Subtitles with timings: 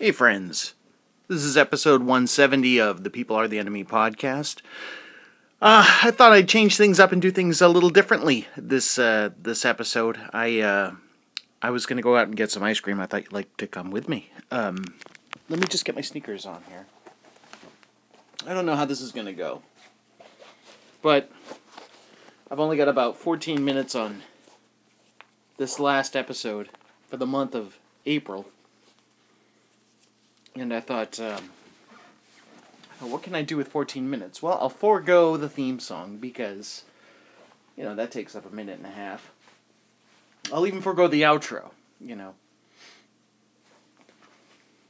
[0.00, 0.72] Hey, friends.
[1.28, 4.62] This is episode 170 of the People Are the Enemy podcast.
[5.60, 9.28] Uh, I thought I'd change things up and do things a little differently this uh,
[9.38, 10.18] this episode.
[10.32, 10.92] I uh,
[11.60, 12.98] I was gonna go out and get some ice cream.
[12.98, 14.30] I thought you'd like to come with me.
[14.50, 14.82] Um,
[15.50, 16.86] let me just get my sneakers on here.
[18.46, 19.60] I don't know how this is gonna go,
[21.02, 21.30] but
[22.50, 24.22] I've only got about 14 minutes on
[25.58, 26.70] this last episode
[27.06, 28.46] for the month of April
[30.54, 31.50] and I thought, um,
[33.00, 34.42] what can I do with 14 minutes?
[34.42, 36.84] Well, I'll forego the theme song because,
[37.76, 39.32] you know, that takes up a minute and a half.
[40.52, 42.34] I'll even forego the outro, you know.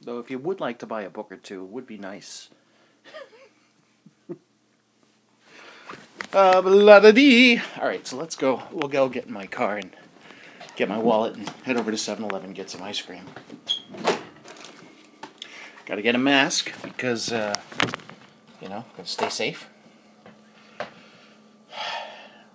[0.00, 2.48] Though, if you would like to buy a book or two, it would be nice.
[6.32, 7.60] uh, da dee.
[7.80, 8.62] All right, so let's go.
[8.72, 9.92] We'll go get in my car and
[10.74, 13.26] get my wallet and head over to 7 Eleven get some ice cream.
[15.86, 17.54] Got to get a mask because, uh,
[18.60, 19.68] you know, gotta stay safe.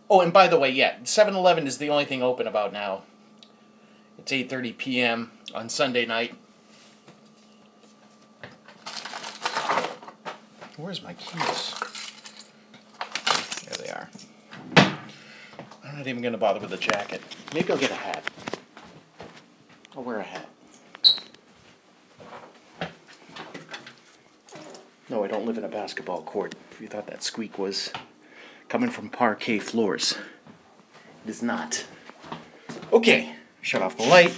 [0.09, 3.01] Oh, and by the way, yeah, 7-Eleven is the only thing open about now.
[4.17, 5.31] It's 8:30 p.m.
[5.53, 6.33] on Sunday night.
[10.77, 11.75] Where's my keys?
[13.65, 14.09] There they are.
[15.83, 17.21] I'm not even gonna bother with the jacket.
[17.53, 18.23] Maybe I'll get a hat.
[19.95, 20.47] I'll wear a hat.
[25.09, 26.53] No, I don't live in a basketball court.
[26.71, 27.91] If you thought that squeak was
[28.67, 30.17] coming from parquet floors,
[31.23, 31.85] it is not.
[32.91, 34.33] Okay, shut off the light.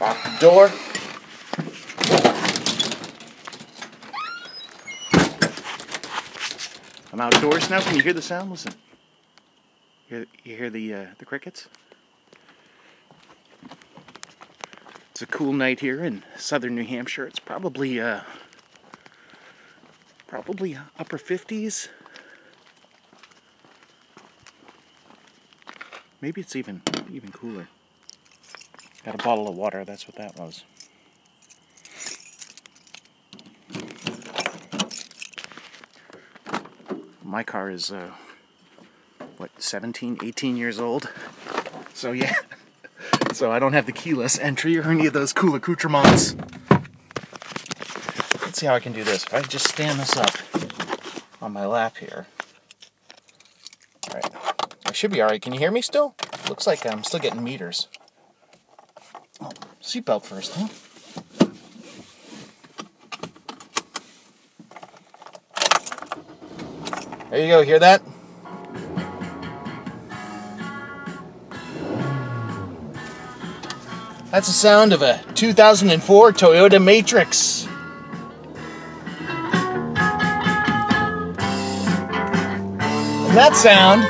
[0.00, 0.70] Lock the door.
[7.12, 7.80] I'm outdoors now.
[7.80, 8.50] Can you hear the sound?
[8.50, 8.72] Listen.
[10.08, 11.68] You hear, the uh, the crickets?
[15.22, 17.24] A cool night here in southern New Hampshire.
[17.24, 18.22] It's probably uh,
[20.26, 21.86] probably upper 50s.
[26.20, 26.82] Maybe it's even
[27.12, 27.68] even cooler.
[29.04, 29.84] Got a bottle of water.
[29.84, 30.64] That's what that was.
[37.22, 38.10] My car is uh,
[39.36, 41.12] what 17, 18 years old.
[41.94, 42.34] So yeah.
[43.34, 46.36] So I don't have the keyless entry or any of those cool accoutrements.
[48.40, 49.24] Let's see how I can do this.
[49.24, 50.30] If I just stand this up
[51.40, 52.26] on my lap here.
[54.08, 54.30] Alright.
[54.86, 55.40] I should be alright.
[55.40, 56.14] Can you hear me still?
[56.48, 57.88] Looks like I'm still getting meters.
[59.40, 59.50] Oh,
[59.80, 60.68] seatbelt first, huh?
[67.30, 68.02] There you go, hear that?
[74.32, 77.66] That's the sound of a 2004 Toyota Matrix.
[83.28, 84.04] And that sound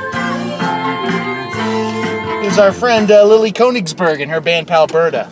[2.45, 5.29] is our friend uh, Lily Konigsberg and her band Palberta.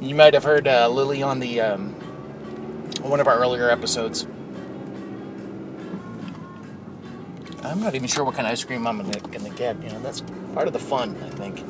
[0.00, 1.90] You might have heard uh, Lily on the um,
[3.02, 4.26] one of our earlier episodes.
[7.62, 9.80] I'm not even sure what kind of ice cream I'm gonna, gonna get.
[9.80, 11.64] You know, that's part of the fun, I think.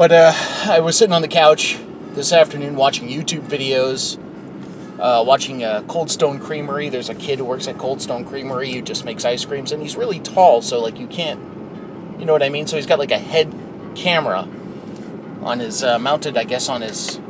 [0.00, 0.32] But uh,
[0.64, 1.78] I was sitting on the couch
[2.14, 4.18] this afternoon watching YouTube videos,
[4.98, 6.88] uh, watching uh, Cold Stone Creamery.
[6.88, 9.82] There's a kid who works at Cold Stone Creamery who just makes ice creams, and
[9.82, 11.38] he's really tall, so like you can't,
[12.18, 12.66] you know what I mean.
[12.66, 13.52] So he's got like a head
[13.94, 14.48] camera
[15.42, 17.20] on his uh, mounted, I guess, on his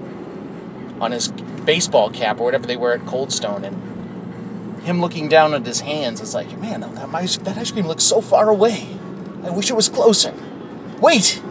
[1.00, 1.26] on his
[1.64, 5.81] baseball cap or whatever they wear at Cold Stone, and him looking down at his
[5.81, 6.20] hands.
[6.20, 8.87] It's like, man, that ice, that ice cream looks so far away.
[9.42, 10.32] I wish it was closer.
[11.00, 11.42] Wait,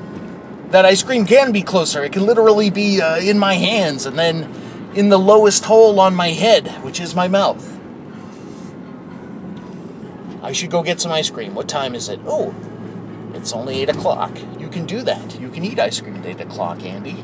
[0.72, 2.04] that ice cream can be closer.
[2.04, 4.54] It can literally be uh, in my hands and then
[4.94, 7.78] in the lowest hole on my head, which is my mouth.
[10.42, 11.56] I should go get some ice cream.
[11.56, 12.20] What time is it?
[12.26, 12.56] Oh,
[13.34, 14.38] it's only 8 o'clock.
[14.60, 15.40] You can do that.
[15.40, 17.24] You can eat ice cream at 8 o'clock, Andy.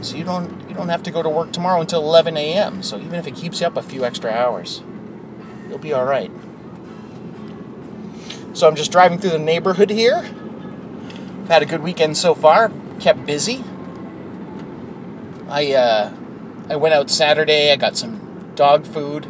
[0.00, 2.82] So you don't you don't have to go to work tomorrow until 11 a.m.
[2.82, 4.82] So even if it keeps you up a few extra hours,
[5.68, 6.30] you'll be all right.
[8.52, 10.28] So I'm just driving through the neighborhood here
[11.48, 12.70] had a good weekend so far.
[13.00, 13.64] Kept busy.
[15.48, 16.12] I uh,
[16.68, 17.72] I went out Saturday.
[17.72, 19.26] I got some dog food.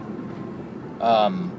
[1.00, 1.50] Um,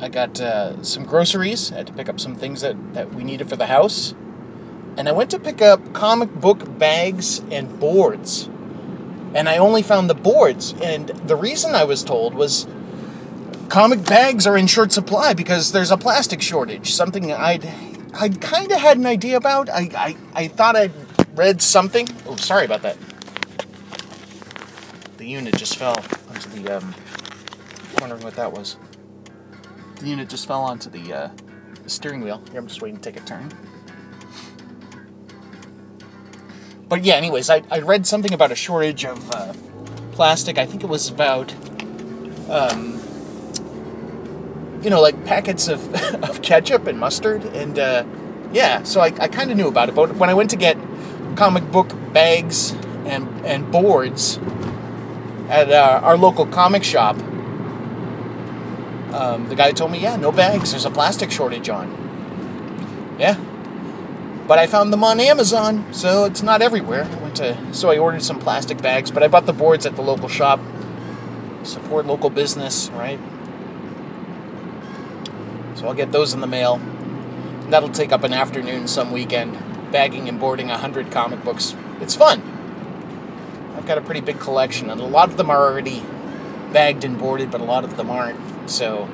[0.00, 1.72] I got uh, some groceries.
[1.72, 4.14] I had to pick up some things that, that we needed for the house.
[4.96, 8.48] And I went to pick up comic book bags and boards.
[9.34, 10.74] And I only found the boards.
[10.82, 12.66] And the reason I was told was
[13.68, 16.92] comic bags are in short supply because there's a plastic shortage.
[16.92, 17.64] Something I'd
[18.14, 19.68] I kind of had an idea about.
[19.68, 20.92] I, I, I thought I'd
[21.36, 22.08] read something.
[22.26, 22.96] Oh, sorry about that.
[25.16, 25.96] The unit just fell
[26.28, 26.78] onto the.
[26.78, 26.94] Um,
[28.00, 28.76] wondering what that was.
[29.96, 31.30] The unit just fell onto the, uh,
[31.82, 32.42] the steering wheel.
[32.50, 33.52] Here, I'm just waiting to take a turn.
[36.88, 39.52] But yeah, anyways, I, I read something about a shortage of uh,
[40.12, 40.58] plastic.
[40.58, 41.52] I think it was about,
[42.48, 43.00] um,
[44.82, 45.94] you know, like packets of,
[46.24, 47.44] of ketchup and mustard.
[47.44, 48.04] And uh,
[48.52, 49.94] yeah, so I, I kind of knew about it.
[49.94, 50.76] But when I went to get
[51.36, 52.72] comic book bags
[53.04, 54.38] and, and boards
[55.48, 57.16] at uh, our local comic shop,
[59.12, 60.70] um, the guy told me, yeah, no bags.
[60.70, 63.16] There's a plastic shortage on.
[63.18, 63.38] Yeah.
[64.46, 67.04] But I found them on Amazon, so it's not everywhere.
[67.04, 69.94] I went to, so I ordered some plastic bags, but I bought the boards at
[69.94, 70.60] the local shop.
[71.62, 73.20] Support local business, right?
[75.80, 76.74] So I'll get those in the mail.
[76.74, 79.58] And that'll take up an afternoon some weekend,
[79.90, 81.74] bagging and boarding 100 comic books.
[82.02, 82.42] It's fun.
[83.76, 86.02] I've got a pretty big collection, and a lot of them are already
[86.70, 88.68] bagged and boarded, but a lot of them aren't.
[88.68, 89.08] So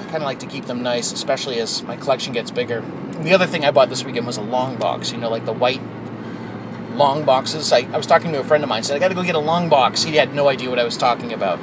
[0.00, 2.84] I kind of like to keep them nice, especially as my collection gets bigger.
[3.20, 5.52] The other thing I bought this weekend was a long box, you know, like the
[5.52, 5.80] white
[6.94, 7.72] long boxes.
[7.72, 9.36] I, I was talking to a friend of mine, said, I got to go get
[9.36, 10.02] a long box.
[10.02, 11.60] He had no idea what I was talking about.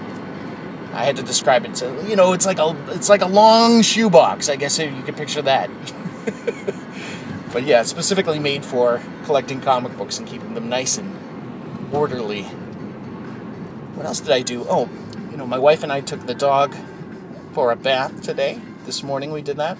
[0.97, 1.77] I had to describe it.
[1.77, 4.49] So, you know, it's like a it's like a long shoe box.
[4.49, 5.69] I guess you can picture that.
[7.53, 11.15] but yeah, specifically made for collecting comic books and keeping them nice and
[11.93, 12.43] orderly.
[13.93, 14.65] What else did I do?
[14.67, 14.89] Oh,
[15.29, 16.75] you know, my wife and I took the dog
[17.53, 18.59] for a bath today.
[18.85, 19.77] This morning we did that.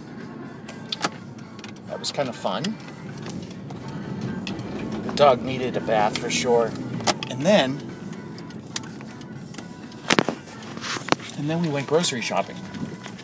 [1.88, 2.78] That was kind of fun.
[5.04, 6.68] The dog needed a bath for sure.
[7.32, 7.87] And then
[11.38, 12.56] and then we went grocery shopping,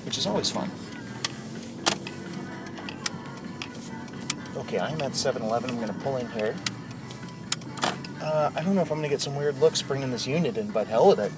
[0.06, 0.70] which is always fun.
[4.56, 5.70] Okay, I'm at 7-Eleven.
[5.70, 6.56] I'm going to pull in here.
[8.22, 10.58] Uh, I don't know if I'm going to get some weird looks bringing this unit
[10.58, 11.32] in, but hell with it.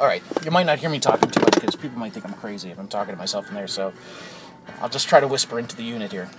[0.00, 2.32] All right, you might not hear me talking too much because people might think I'm
[2.32, 3.92] crazy if I'm talking to myself in there, so
[4.80, 6.30] I'll just try to whisper into the unit here.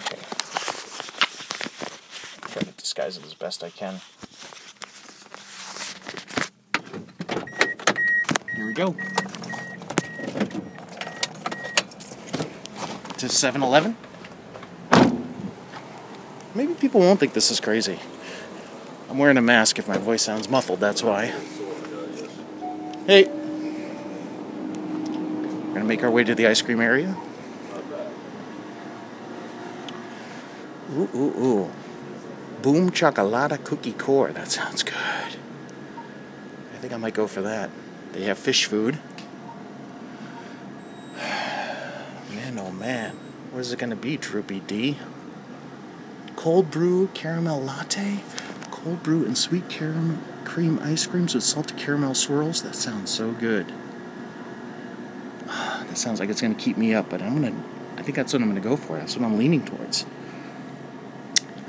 [0.00, 0.18] Okay.
[2.48, 4.00] Try to disguise it as best I can.
[8.54, 8.96] Here we go.
[13.18, 13.98] To 7 Eleven.
[16.54, 17.98] Maybe people won't think this is crazy.
[19.10, 21.34] I'm wearing a mask if my voice sounds muffled, that's why.
[23.06, 23.28] Hey.
[25.66, 27.14] We're gonna make our way to the ice cream area.
[30.92, 31.70] Ooh, ooh, ooh.
[32.66, 34.32] Boom Chocolata Cookie Core.
[34.32, 34.96] That sounds good.
[34.96, 37.70] I think I might go for that.
[38.10, 38.98] They have Phish Food.
[42.34, 43.14] Man, oh man.
[43.52, 44.98] What is it gonna be, Droopy D?
[46.34, 48.24] Cold brew caramel latte?
[48.72, 52.62] Cold brew and sweet caramel cream ice creams with salted caramel swirls.
[52.62, 53.66] That sounds so good.
[55.46, 57.62] That sounds like it's going to keep me up, but I'm going to,
[57.96, 58.98] I think that's what I'm going to go for.
[58.98, 60.04] That's what I'm leaning towards.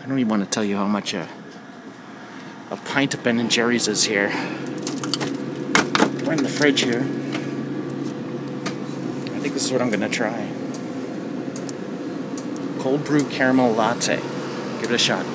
[0.07, 1.27] I don't even want to tell you how much a,
[2.71, 4.29] a pint of Ben and Jerry's is here.
[6.23, 7.01] We're in the fridge here.
[7.01, 7.03] I
[9.41, 10.49] think this is what I'm going to try.
[12.79, 14.21] Cold brew caramel latte.
[14.79, 15.25] Give it a shot.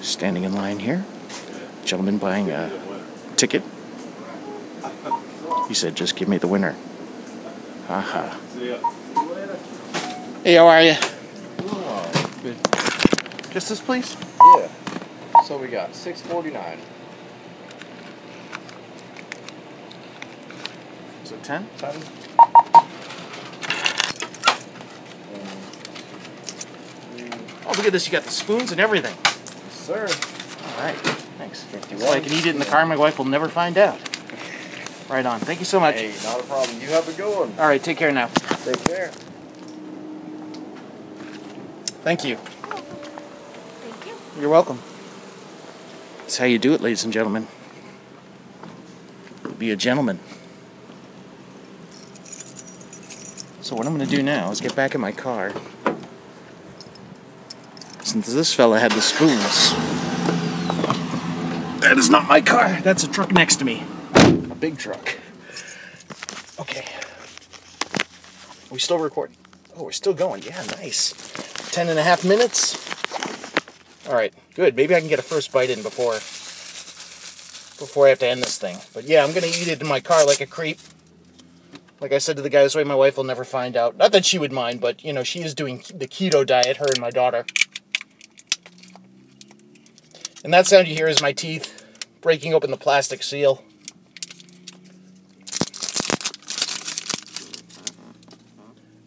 [0.00, 1.04] standing in line here.
[1.90, 2.70] Gentleman buying a
[3.34, 3.64] ticket.
[5.66, 6.76] He said, just give me the winner.
[7.88, 8.28] Haha.
[10.44, 10.94] Hey, how are you?
[11.62, 12.56] Oh, good.
[13.50, 14.16] Just this, please?
[14.56, 14.68] Yeah.
[15.46, 16.78] So we got six forty nine.
[21.24, 21.68] Is it 10?
[21.76, 22.02] Seven.
[27.66, 28.06] Oh, look at this.
[28.06, 29.16] You got the spoons and everything.
[29.24, 30.06] Yes, Sir.
[30.06, 31.26] All right.
[31.50, 31.64] Thanks.
[31.64, 32.86] Fifty So I can eat it in the car.
[32.86, 33.98] My wife will never find out.
[35.08, 35.40] Right on.
[35.40, 35.96] Thank you so much.
[35.96, 36.80] Hey, not a problem.
[36.80, 37.58] You have a good one.
[37.58, 37.82] All right.
[37.82, 38.28] Take care now.
[38.28, 39.08] Take care.
[42.02, 42.36] Thank you.
[42.36, 44.14] Thank you.
[44.40, 44.80] You're welcome.
[46.20, 47.48] That's how you do it, ladies and gentlemen.
[49.58, 50.20] Be a gentleman.
[53.60, 55.52] So what I'm going to do now is get back in my car.
[58.02, 59.74] Since this fella had the spoons.
[61.80, 62.78] That is not my car.
[62.82, 63.82] That's a truck next to me.
[64.14, 65.18] A big truck.
[66.58, 66.84] Okay.
[67.94, 69.36] Are we still recording?
[69.76, 70.42] Oh, we're still going.
[70.42, 71.14] Yeah, nice.
[71.72, 72.76] Ten and a half minutes.
[74.06, 74.76] All right, good.
[74.76, 76.14] Maybe I can get a first bite in before
[77.80, 78.76] before I have to end this thing.
[78.92, 80.78] But yeah, I'm gonna eat it in my car like a creep.
[81.98, 83.96] Like I said to the guy this way, my wife will never find out.
[83.96, 86.86] Not that she would mind, but you know, she is doing the keto diet, her
[86.86, 87.46] and my daughter.
[90.42, 91.84] And that sound you hear is my teeth
[92.20, 93.62] breaking open the plastic seal.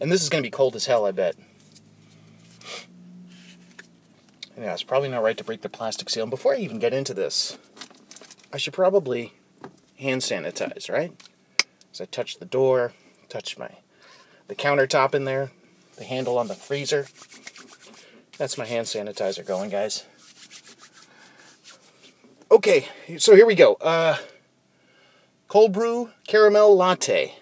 [0.00, 1.36] And this is going to be cold as hell, I bet.
[4.56, 6.24] Yeah, it's probably not right to break the plastic seal.
[6.24, 7.58] And before I even get into this,
[8.52, 9.32] I should probably
[9.98, 11.12] hand sanitize, right?
[11.92, 12.92] As I touch the door,
[13.28, 13.70] touch my
[14.46, 15.50] the countertop in there,
[15.96, 17.06] the handle on the freezer.
[18.36, 20.04] That's my hand sanitizer going, guys.
[22.54, 22.86] Okay,
[23.18, 23.74] so here we go.
[23.80, 24.16] Uh,
[25.48, 27.34] cold brew caramel latte.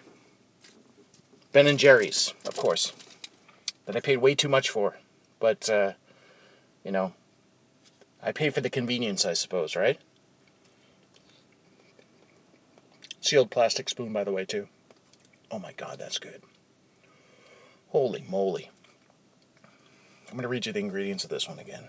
[1.53, 2.95] Ben and Jerry's, of course.
[3.85, 4.97] That I paid way too much for.
[5.39, 5.93] But, uh,
[6.83, 7.13] you know,
[8.23, 10.01] I pay for the convenience, I suppose, right?
[13.21, 14.67] Sealed plastic spoon, by the way, too.
[15.51, 16.41] Oh my god, that's good.
[17.89, 18.71] Holy moly.
[20.29, 21.89] I'm going to read you the ingredients of this one again.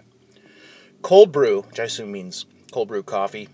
[1.02, 3.50] Cold brew, which I assume means cold brew coffee.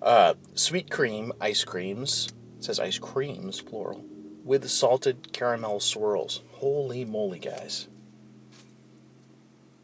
[0.00, 2.28] Uh, sweet cream, ice creams.
[2.56, 4.02] It says ice creams, plural.
[4.42, 6.40] With salted caramel swirls.
[6.52, 7.86] Holy moly, guys.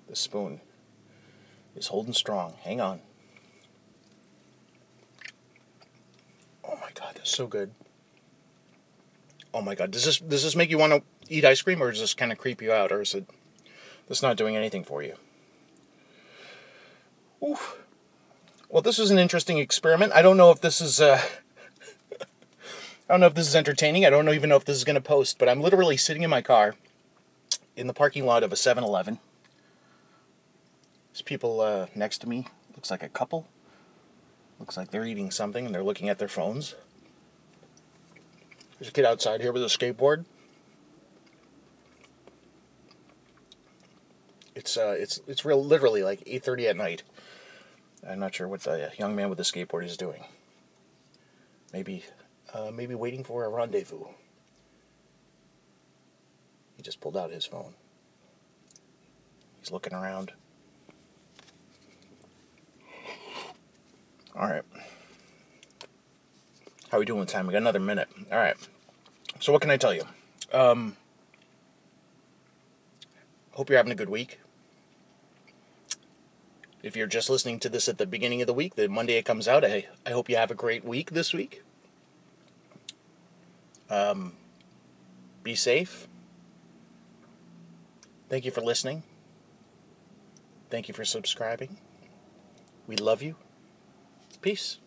[0.09, 0.61] The spoon
[1.77, 2.55] is holding strong.
[2.63, 3.01] Hang on.
[6.65, 7.73] Oh my god, that's so good.
[9.53, 11.91] Oh my god, does this does this make you want to eat ice cream, or
[11.91, 13.29] does this kind of creep you out, or is it
[14.09, 15.15] this not doing anything for you?
[17.47, 17.77] Oof.
[18.71, 20.12] Well, this was an interesting experiment.
[20.12, 21.21] I don't know if this is uh,
[22.21, 22.25] I
[23.09, 24.07] don't know if this is entertaining.
[24.07, 26.31] I don't even know if this is going to post, but I'm literally sitting in
[26.31, 26.77] my car
[27.75, 29.19] in the parking lot of a 7-Eleven.
[31.11, 32.47] There's people uh, next to me.
[32.77, 33.49] Looks like a couple.
[34.61, 36.77] Looks like they're eating something and they're looking at their phones.
[38.79, 40.27] There's a kid outside here with a skateboard.
[44.55, 47.03] It's uh, it's it's real literally like 8:30 at night.
[48.09, 50.25] I'm not sure what the young man with the skateboard is doing.
[51.73, 52.04] Maybe,
[52.52, 54.04] uh, maybe waiting for a rendezvous.
[56.76, 57.75] He just pulled out his phone.
[59.61, 60.33] He's looking around.
[64.35, 64.62] All right.
[66.88, 67.47] How are we doing with time?
[67.47, 68.09] We got another minute.
[68.33, 68.57] All right.
[69.38, 70.04] So what can I tell you?
[70.52, 70.97] Um,
[73.52, 74.40] hope you're having a good week.
[76.83, 79.25] If you're just listening to this at the beginning of the week, the Monday it
[79.25, 81.63] comes out, I, I hope you have a great week this week.
[83.91, 84.35] Um,
[85.43, 86.09] be safe.
[88.29, 89.03] Thank you for listening.
[90.71, 91.79] Thank you for subscribing.
[92.87, 93.35] We love you.
[94.41, 94.79] Peace.